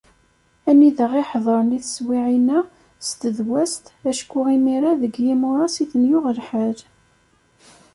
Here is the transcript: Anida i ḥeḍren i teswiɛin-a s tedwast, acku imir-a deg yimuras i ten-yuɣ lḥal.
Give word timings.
Anida 0.69 1.05
i 1.21 1.23
ḥeḍren 1.29 1.75
i 1.77 1.79
teswiɛin-a 1.83 2.59
s 3.07 3.09
tedwast, 3.21 3.85
acku 4.09 4.39
imir-a 4.55 4.91
deg 5.01 5.13
yimuras 5.25 5.75
i 5.83 5.85
ten-yuɣ 5.91 6.25
lḥal. 6.39 6.77